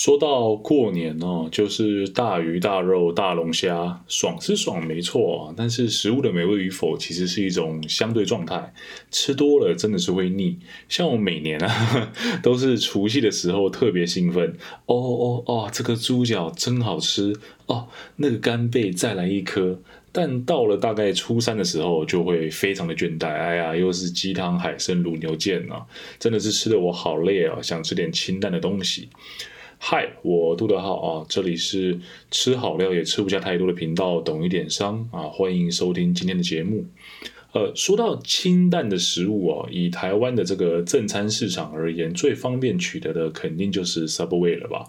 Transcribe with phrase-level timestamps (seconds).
[0.00, 8.72] 说到过年哦，就是大鱼大肉、大龙虾，爽是爽没错，但是食物的美味与否，其实是一种相对状态。
[9.10, 10.56] 吃多了真的是会腻。
[10.88, 12.12] 像我每年啊，
[12.44, 14.56] 都是除夕的时候特别兴奋，
[14.86, 17.34] 哦哦哦，这个猪脚真好吃
[17.66, 19.80] 哦，那个干贝再来一颗。
[20.12, 23.26] 但到了大概初三的时候，就会非常的倦怠。
[23.26, 25.84] 哎呀，又是鸡汤、海参、卤牛腱啊，
[26.20, 29.08] 真的是吃的我好累啊，想吃点清淡的东西。
[29.80, 31.98] 嗨，我杜德浩啊，这里是
[32.30, 36.84] 吃好料也吃不下太多的频道，懂一点商啊，欢迎收听今天的节目。
[37.52, 44.84] 呃，说到清淡的食物哦，以台湾的这个正餐市场而言，最方便取得的肯定就是 Subway 了吧？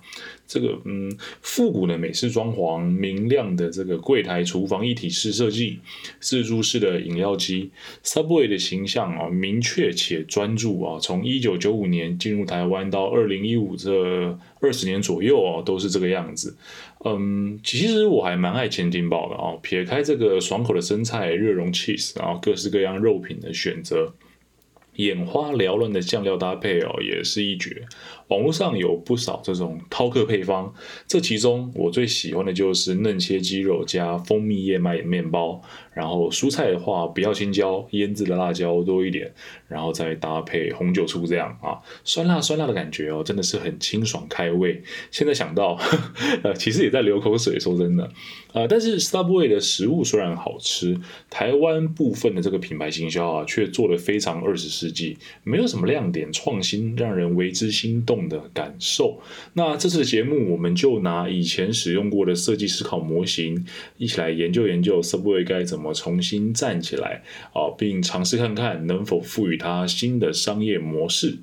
[0.45, 5.79] 这个嗯，复古的美式装潢，明亮的这个柜台厨房一体式设计，
[6.19, 7.71] 自助式的饮料机
[8.03, 16.57] ，Subway 的形象啊，明确且专注啊，从一九九五年进入台湾到二零一五这二十年左右啊，都是这个样子。
[17.05, 24.13] 嗯，其实我还蛮爱潜艇堡的啊，撇开这个爽口的生菜、热熔 cheese，然后各各式各样肉品的选择，
[24.97, 27.87] 眼花缭乱的酱料搭配哦，也是一绝。
[28.29, 30.73] 网络上有不少这种饕客配方，
[31.07, 35.61] 这其中我最喜欢的就是嫩切鸡肉加蜂蜜燕麦面包，
[35.93, 39.33] 然后蔬菜的话不要青椒，腌制的辣椒多一点，
[39.67, 44.83] 然后再搭配红酒醋这样啊，酸辣酸辣的感觉哦，真的是很清爽开胃。
[45.09, 45.79] 现在想到，
[46.43, 48.03] 呃， 其实也在流口水，说真的，
[48.53, 50.95] 啊，但是 Subway 的食物虽然好吃，
[51.31, 58.18] 台湾部分的这个品牌行销啊，却做得非常二十世纪，没有什么亮点创新，让人为之心动。
[58.27, 59.21] 的感受。
[59.53, 63.65] 那这次的节目，我们就拿以前使用过的设计思考模型，
[63.97, 67.21] 一起来研究研究 Subway 该怎么重新站起来
[67.53, 71.37] 啊，并尝试看看能否赋予它新的商业模式。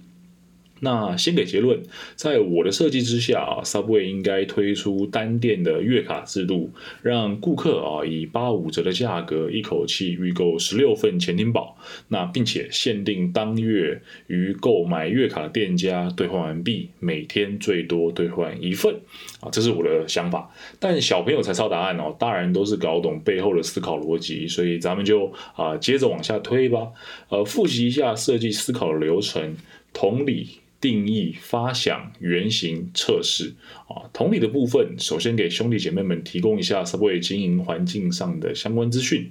[0.81, 1.83] 那先给结论，
[2.15, 6.71] 在我的设计之下啊，Subway 应该推出单店的月卡制度，
[7.03, 11.77] 让顾客啊以八五折的价格一口气预购十六份潜艇堡，
[12.09, 18.95] 那并且限定当月于购买月卡的店家兑换完毕，每天最多兑换一份
[19.41, 20.51] 啊，这是我的想法。
[20.79, 26.89] 但小朋友才抄答案哦，大人都是搞懂背后的思考逻辑，所以咱们就啊接着往下推吧。
[27.29, 29.57] 呃，复习一下设计思考的流程，
[29.97, 30.59] 同理。
[30.79, 33.55] 定义、发想、原型、测试
[33.89, 39.29] 啊，同理的部分，首先给兄弟姐妹们提供一下 Subway 经营环境上的相关资讯，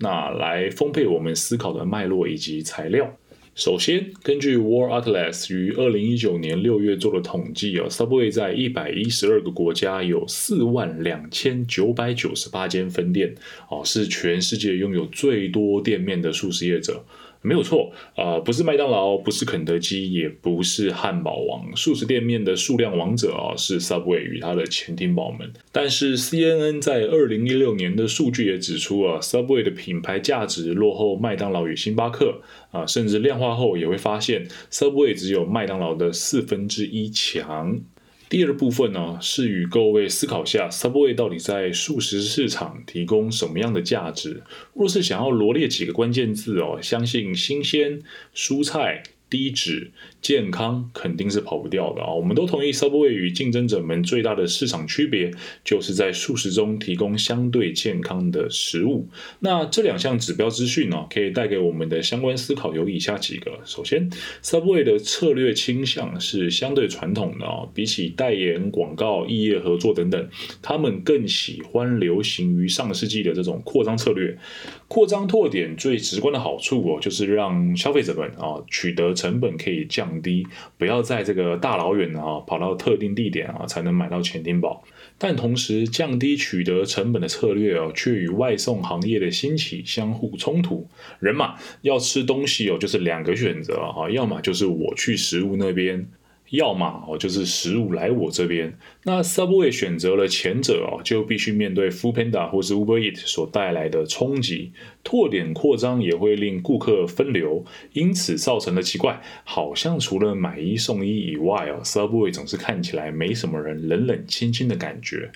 [0.00, 3.14] 那来丰沛我们思考的脉络以及材料。
[3.54, 13.34] 首先，根据 War Atlas 于二零一九年六月做的统计啊，Subway 在一百一十二个国家有四万两千九百九十八间分店，
[13.68, 17.04] 哦，是全世界拥有最多店面的素食业者。
[17.46, 25.52] 没有错啊，不是麦当劳，不是肯德基，也不是汉堡王，素食店面的数量王者啊是 Subway 与它的潜艇堡们。
[25.70, 32.42] 但是 CNN 在二零一六年的数据也指出啊，Subway 的品牌价值落后麦当劳与星巴克
[32.72, 37.80] 啊，甚至量化后也会发现 Subway 只有麦当劳的四分之一强。
[38.28, 44.42] 第二部分呢，是与各位思考下，Subway 到底在素食市场提供什么样的价值？
[44.74, 48.02] 若是想要罗列几个关键字哦，相信新鲜
[48.34, 49.04] 蔬菜。
[49.28, 49.90] 低脂
[50.22, 52.12] 健康肯定是跑不掉的啊！
[52.12, 55.32] 我们都同意，Subway 与竞争者们最大的市场区别，
[55.64, 59.08] 就是在素食中提供相对健康的食物。
[59.40, 64.08] 那这两项指标资讯呢，可以带给我们的相关思考有以下几个：首先
[64.44, 70.28] ，Subway 的策略倾向是相对传统的啊，比起代言广告、异业合作等等，
[70.62, 74.38] 他们更喜欢流行于上世纪的这种扩张策略。
[74.86, 79.15] 扩张拓点最直观的好处哦，就是让消费者们啊取得。
[79.16, 80.46] 成本可以降低，
[80.78, 84.84] 不要在这个大老远啊跑到特定地点啊才能买到潜艇堡。
[85.18, 90.86] 但同时降低取得成本的策略哦，却与外送行业的兴起相互冲突。
[91.18, 96.06] 人嘛，要吃东西哦，就是两个选择哈，要么就是我去食物那边。
[96.50, 98.78] 要么哦，就是食物来我这边。
[99.04, 104.72] 那 Subway 选择了前者哦，就必须面对 Food Panda 或是 Uber Eat 所带来的冲击。
[105.02, 115.30] 拓点扩张也会令顾客分流，因此造成的奇怪，好像除了买一送一以外哦，Subway 总是看起来没什么人，冷冷清清的感觉。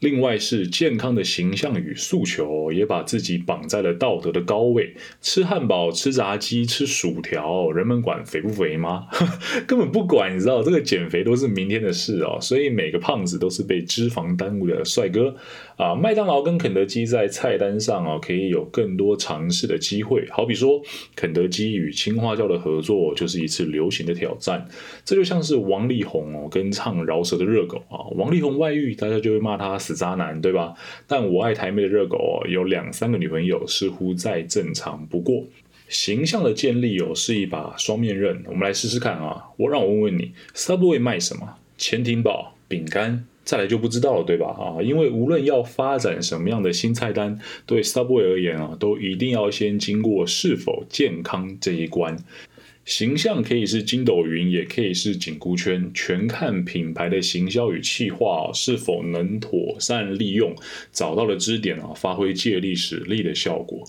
[0.00, 4.94] 另外是健康的形象与诉求，也把自己绑在了道德的高位。
[5.20, 9.06] 吃汉堡、吃炸鸡、吃薯条，人们管肥不肥吗？
[9.66, 12.38] 根本不管，你知道这个减肥都是明天的事哦。
[12.40, 15.34] 所以每个胖子都是被脂肪耽误的帅哥
[15.76, 15.94] 啊！
[15.94, 20.26] 麦当劳跟肯德基在菜单上哦，可以有更多尝试的机会。
[20.30, 20.82] 好比说，
[21.14, 24.66] 肯德基与青花椒的合作就是一次流行的挑战。
[25.04, 29.78] 这就像是王力宏哦跟唱饶舌的热狗啊，王力宏外遇，大家就会骂他。
[29.78, 30.74] 死渣男对吧？
[31.06, 35.44] 但我爱台妹的热狗哦，有两三个女朋友，似乎再正常不过。
[35.88, 38.42] 形象的建立哦，是一把双面刃。
[38.46, 39.44] 我们来试试看啊！
[39.56, 41.56] 我让我问问你，Subway 卖什么？
[41.76, 44.48] 潜艇堡、饼干，再来就不知道了，对吧？
[44.48, 52.18] 啊，因为无论要发展什么样的新菜单，对 Subway 而言啊，都一定要先经过是否健康这一关。
[52.84, 60.54] 形象可以是筋斗云，也可以是紧箍圈，全看品牌的行销与企划是否能妥善利用，
[60.92, 63.84] 找到了支点啊，发挥借力使力的效果。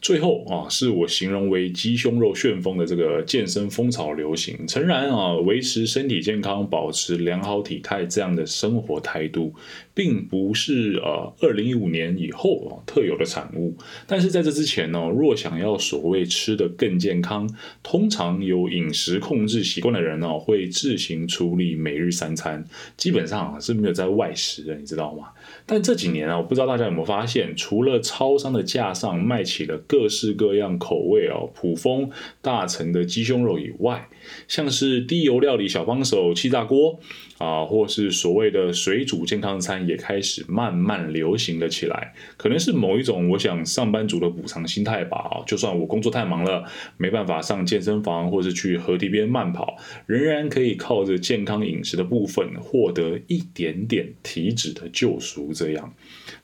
[0.00, 4.66] 最后啊，是我形容为鸡胸肉旋风的这个健身风潮流行。
[4.66, 9.54] 诚然啊，维持身体健康、保持良好体态这样的生活态度，
[9.92, 13.76] 并不是呃二零一五年以后啊特有的产物。
[14.06, 17.46] 但是在这之前呢，若想要所谓吃的更健康，
[17.82, 22.64] 通常有饮食控制习惯的人呢，会自行处理每日三餐，
[22.96, 25.28] 基本上是没有在外食的，你知道吗？
[25.66, 32.08] 但这几年啊，我不知道大家有没有发现，除了超商的架上卖起了各式各样口味哦，普丰、
[32.40, 34.08] 大成的鸡胸肉以外，
[34.46, 37.00] 像是低油料理小帮手气炸锅
[37.38, 42.14] 啊，或是所谓的水煮健康餐，也开始慢慢流行了起来。
[42.36, 45.42] 可能是某一种我想上班族的补偿心态吧。
[45.44, 46.64] 就算我工作太忙了，
[46.96, 49.76] 没办法上健身房或是去河堤边慢跑，
[50.06, 55.52] 仍然可以靠着健康饮食的部分获得一点点体脂的救赎。
[55.52, 55.92] 这样，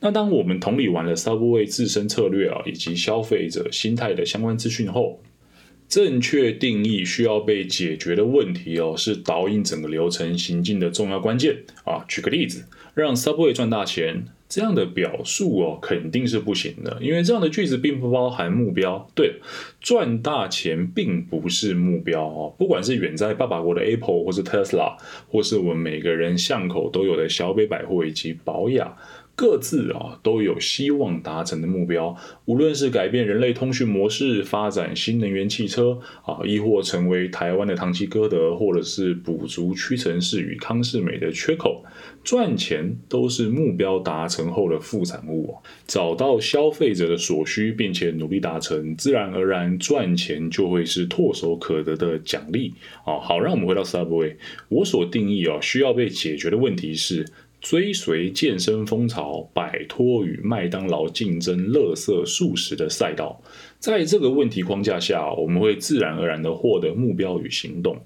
[0.01, 5.21] 那当我们同理完了 Subway 自身策略啊，以及消费者心态的相关资讯后，
[5.87, 12.03] 正确定义需要被解决的问题哦，是导引整个流程行进的重要关键啊。
[12.07, 19.09] 举个例子，让 Subway 赚大钱，这样的表述哦，肯定是不行的，因为这样的句子并不包含目标。
[19.15, 19.35] 对，
[19.79, 24.97] 赚大钱并不是目标哦，不管是远在爸爸国的 Apple，或是 Tesla，
[25.29, 28.93] 或是我们每个人巷口都有的小北百货以及保雅。
[29.37, 41.85] 各自啊都有希望达成的目标，无论是改变人类通讯模式、发展新能源汽车啊，亦或成为台湾的唐吉诃德，或者是补足屈臣氏与康士美的缺口，
[42.23, 45.55] 赚钱都是目标达成后的副产物。
[45.85, 52.73] 找到消费者的所需，并且努力达成，自然而然赚钱就会是唾手可得的奖励
[53.05, 53.19] 啊。
[53.19, 54.37] 好，让我们回到 Subway，
[54.69, 57.23] 我所定义啊需要被解决的问题是。
[57.59, 63.41] 追随健身风潮，摆脱与麦当劳竞争垃圾素食的赛道，
[63.79, 67.99] 在这个问题框架下，我们会自然而然的获得目标与行动。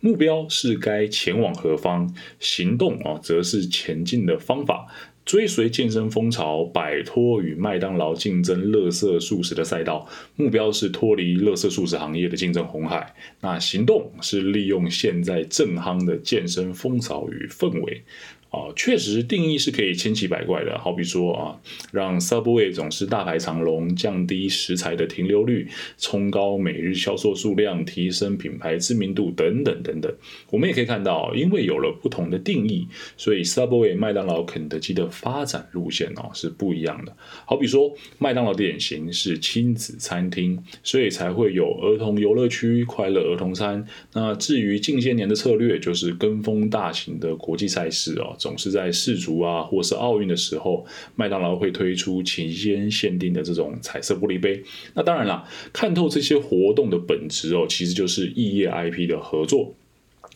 [0.00, 4.86] 目标是该前往何方，行动啊，则是前进的方法。
[5.24, 13.14] 追随健身风潮，摆脱与麦当劳竞争垃圾素食的赛道，目标是脱离垃圾素食行业的竞争红海。
[13.42, 18.02] 那行动是利用现在正夯的健身风潮与氛围。
[18.50, 21.60] 啊，确实定义是可以千奇百怪的，好比说啊，
[21.92, 25.68] 让 Subway 总是大排长龙，降低食材的停留率，
[25.98, 30.10] 冲高每日销售数量，提升品牌知名度等等等等。
[30.50, 37.14] 我们也可以看到，因为有了不同的定义，所以 Subway、麦当劳、肯德基的发展路线哦是不一样的。
[37.44, 43.86] 好比说，麦当劳典型是亲子餐厅，所以才会有儿童游乐区、快乐儿童餐。
[44.14, 48.36] 那至于近些年的策略，就是跟风大型的国际赛事哦。
[48.38, 50.86] 总是在世足啊，或是奥运的时候，
[51.16, 54.62] 麦当劳会推出期间限定的这种彩色玻璃杯。
[54.94, 59.74] 那当然啦，看透这些活动的本质哦，其实就是异业 IP 的合作。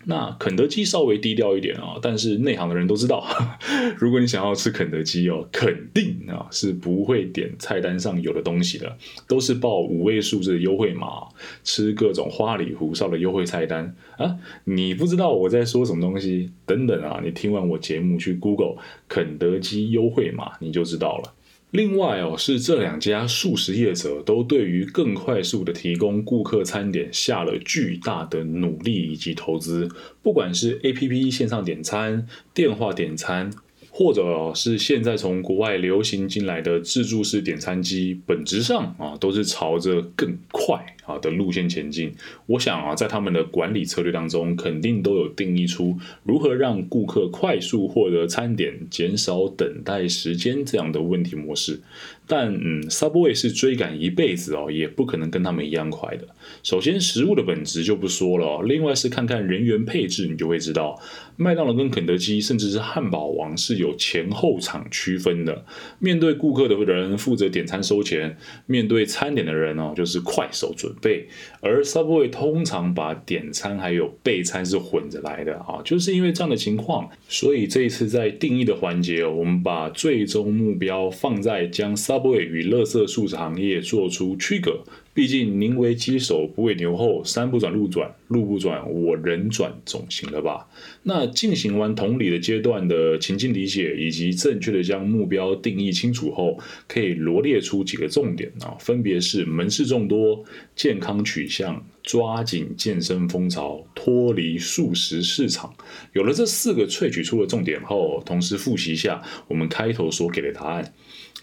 [0.05, 3.25] 那肯德基稍微低调一点啊，但是内行的人都知道，
[3.99, 8.97] 如果你想要吃肯德基哦，肯定啊是不会点菜单上有的东西的，
[9.29, 11.29] 都是报五位数字的优惠码，
[11.63, 14.37] 吃各种花里胡哨的优惠菜单啊。
[14.65, 16.51] 你不知道我在说什么东西？
[16.67, 18.77] 等等啊，你听完我节目去 Google
[19.09, 21.33] 肯德基优惠码，你就知道了。
[21.73, 29.89] 另外哦，是这两家素食业者都对于更快速的提供顾客餐点下了巨大的努力以及投资，
[30.23, 33.51] 不管是 A P P 线上点餐、电话点餐，
[33.91, 42.13] 或者是现在从国外流行进来的自助式点餐机，本质上啊都是朝着更快啊的路线前进。
[42.47, 51.81] 我想啊，在他们的管理策略当中，肯定都有定义出如何让顾客快速获得餐点、减少等待时间这样的问题模式。
[52.27, 56.29] 但嗯，Subway 是追赶一辈子哦，也不可能跟他们一样快的。
[56.63, 60.99] 首先，食物的本质就不说了哦，另外是看看人员配置，你就会知道，
[61.37, 65.65] 麦当劳跟肯德基，甚至是汉堡王是有前后场区分的。
[65.99, 71.29] 面对顾客的人负责点餐收钱，面对餐点的人哦就是快手准备。
[71.61, 84.83] 而 Subway 通常把点餐还有备餐是混着来的啊，就是因为这样的情况，所以这一次在定义的环节，我们把最终目标放在将 Subway 与乐色素食行业做出区隔。
[85.15, 90.67] 毕竟宁为鸡首不为牛后，山不转路转，路不转我人转，总行了吧？
[91.03, 100.43] 那进行完同理的阶段的情境理解，以及正确的将目标定义清楚后，可以罗列出几个重点啊，分别是门市众多、
[100.75, 105.75] 健康取向、抓紧健身风潮、脱离素食市场。
[106.15, 110.95] 有了这四个萃取出的重点后，同时复习一下我们开头所给的答案。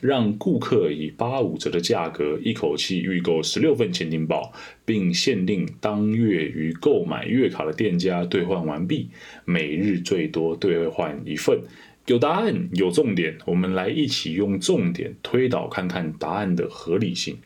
[0.02, 4.54] 让顾客以八五折的价格一口气预购十六份潜艇堡，
[4.86, 9.10] 并限定当月于购买月卡的店家兑换完毕，
[9.46, 11.60] 每日最多兑换一份。
[12.06, 17.38] 有答案，有重点，我们来一起用重点推导看看答案的合理性。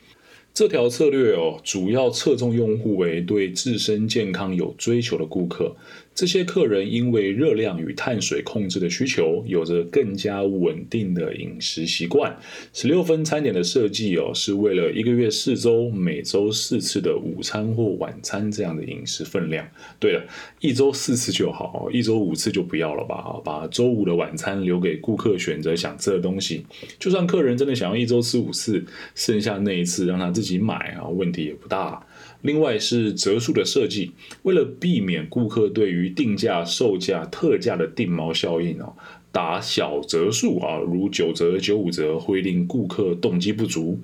[0.53, 5.75] 这条策略哦，主要侧重用户为对自身健康有追求的顾客。
[6.15, 12.37] 这些客人因为热量与碳水控制的需求，有着更加稳定的饮食习惯。
[12.71, 19.67] 十六分餐点的设计哦，是为了一个月四周、每周四次的午餐或晚餐这样的饮食分量。
[19.99, 20.23] 对了，
[20.59, 23.41] 一周四次就好，一周五次就不要了吧？
[23.43, 26.65] 把周五的晚餐留给顾客选择想吃的东西。
[26.99, 32.05] 就算客人真的想要一周吃五次，剩下那一次让他自己买啊，问题也不大。
[32.43, 34.11] 另外是折数的设计，
[34.43, 38.93] 为了避免顾客对于定价、售价、特价的定毛效应哦，
[39.31, 43.97] 打小折数啊，如九折、九五折，会令顾客动机不足；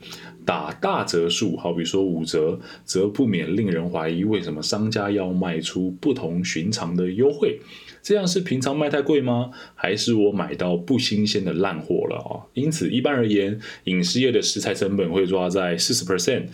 [0.46, 7.60] 打大折数，好比说五折，则不免令人怀疑为什么商家要卖出不同寻常的优惠。
[8.02, 9.52] 这样是平常卖太贵吗？
[9.76, 12.48] 还是我买到不新鲜的烂货了啊？
[12.54, 16.46] 因此，一般而言，饮食业的食材成本会抓在四十 percent。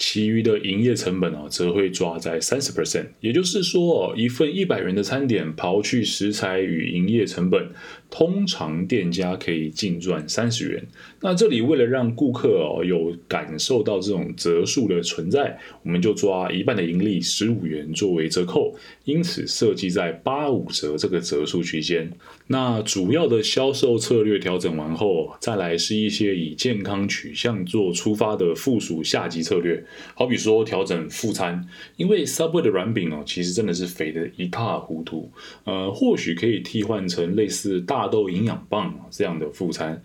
[0.00, 7.68] 其余的营业成本哦，则会抓在三十 percent，也就是说，一份一百元的餐点，刨去食材与营业成本。
[8.08, 10.82] 通常店家可以净赚三十元。
[11.20, 22.10] 那这里为了让顾客哦有感受到这种折数的存在，我们就抓一半的盈利十五元作为折扣，因此设计在八五折这个折数区间。
[22.48, 29.84] 那主要的销售策略调整完后，再来是一些以健康取向做出发的附属下级策略，
[30.14, 31.66] 好比说调整副餐，
[31.96, 35.32] 因为 Subway 的软饼哦其实真的是肥的一塌糊涂，
[35.64, 38.10] 呃，或许可以替换成类似大。
[38.10, 40.02] 豆营养棒这样的副餐，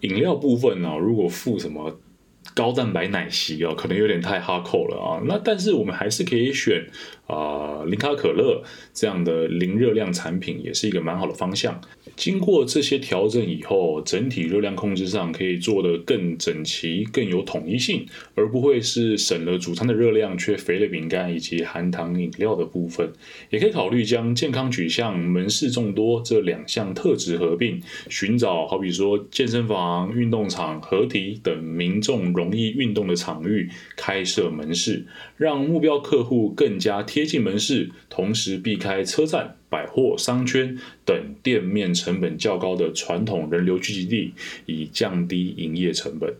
[0.00, 1.96] 饮料部分呢，如果附什么
[2.56, 5.22] 高蛋白奶昔哦，可能有点太哈扣了啊。
[5.26, 6.84] 那但是我们还是可以选。
[7.26, 8.62] 啊，零卡可乐
[8.94, 11.80] 这样的零热量产品也是一个蛮好的方向。
[12.14, 23.12] 经过这些调整以后，整体热量控制上可以做得更整齐、更有统一性，而不会是省了主餐的热量却肥了饼干以及含糖饮料的部分。
[23.50, 35.04] 也可以考虑将健康取向、门市众多这两项特质合并，寻找好比说健身房、运动场、合体等民众容容易运动的场域开设门市，
[35.36, 37.02] 让目标客户更加。
[37.02, 44.32] 贴近门市，同时避开车站、百货商圈等店面成本较高的传统人流聚集地，
[44.66, 46.34] 以降低营业成本。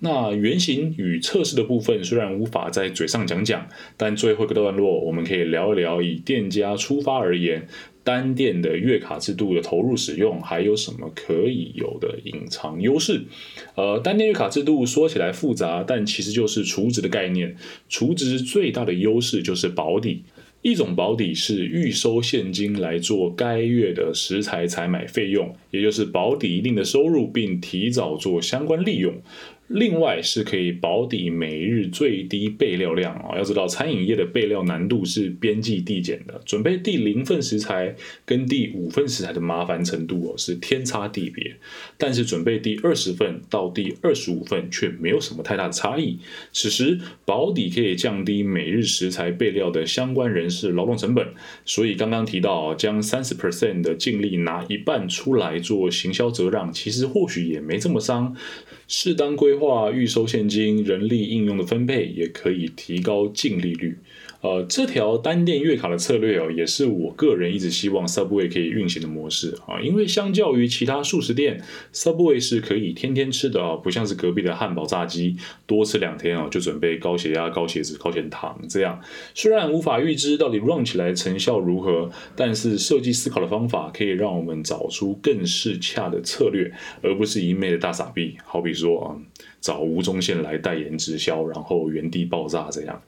[0.00, 7.66] 那原型与测试的部分虽然无法在嘴上讲讲，但最后一个段落我们可以聊一聊，以店家出发而言。
[8.04, 13.22] 单店的月卡制度的投入使用还有什么可以有的隐藏优势？
[13.74, 17.56] 呃，单店月卡制度说起来复杂，但其实就是储值的概念。
[17.88, 20.22] 储值最大的优势就是保底，
[20.60, 29.14] 一种保底是预收现金来做该月的食材采买费用，也就是保底一定的收入，并提早做相关利用。
[29.68, 41.56] 另外是可以保底每日最低备料量啊，要知道餐饮业的备料难度是边际递减的，准备第零份食材跟第五份食材的麻烦程度哦是天差地别，
[41.96, 46.18] 但是准备第二十份到第二十五份却没有什么太大的差异。
[46.52, 51.26] 此时保底可以降低每日食材备料的相关人士劳动成本，
[51.64, 58.36] 所以刚刚提到将三十 percent 的净利拿一半出来做行销折让，其实或许也没这么伤。
[58.96, 63.98] 适当规划预收现金、人力应用的分配，也可以提高净利率。
[64.44, 69.80] 呃，这条单店月卡的策略哦，也是我个人一直希望 Subway 可以运行的模式啊。
[69.80, 71.62] 因为相较于其他素食店
[71.94, 79.00] ，Subway 是可以天天吃的啊，不像是隔壁的汉堡炸鸡，多吃两天哦就准备高血压、高血脂、高血糖这样。
[79.34, 86.70] 虽然无法预知到底 run 起来成效如何，但是设计思考的方法可以让我们找出更适恰的策略，
[87.00, 88.36] 而不是一昧的大傻逼。
[88.44, 89.16] 好比说啊。
[89.64, 93.00] 找吴宗宪来代言直销，然后原地爆炸这样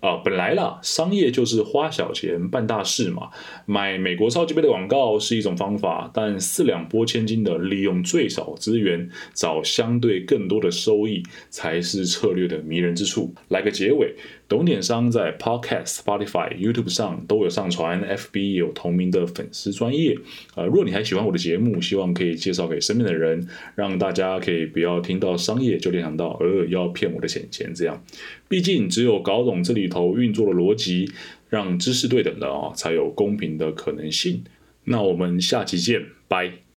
[0.00, 0.16] 啊！
[0.24, 3.28] 本来啦，商业就是花小钱办大事嘛。
[3.64, 13.32] 买美国超级杯的广告是一种方法，但四两拨千斤的利用最少资源，找相对更多的收益，才是策略的迷人之处。
[13.46, 14.16] 来个结尾。
[14.48, 20.18] 懂点商在 Podcast、Spotify、YouTube 上都有上传，FB 有同名的粉丝专业。
[20.56, 28.02] 呃，如果你还喜欢我的节目，希望可以介绍给身边的人，让大家可以不要听到商业就想到呃要骗我的钱钱这样。
[28.48, 31.10] 毕竟只有搞懂这里头运作的逻辑，
[31.48, 34.42] 让知识对等的啊，才有公平的可能性。
[34.84, 36.60] 那我们下期见，拜。